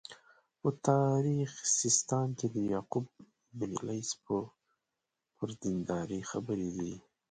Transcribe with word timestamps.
په 0.59 0.69
تاریخ 0.89 1.51
سیستان 1.79 2.27
کې 2.39 2.47
د 2.55 2.57
یعقوب 2.71 3.05
بن 3.57 3.71
لیث 3.87 4.09
پر 5.37 5.49
دینداري 5.63 6.21
خبرې 6.31 6.69
دي. 6.77 6.93